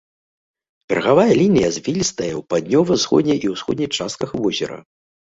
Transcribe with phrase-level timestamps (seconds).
[0.93, 4.87] Берагавая лінія звілістая ў паўднёва-ўсходняй і ўсходняй частках возера.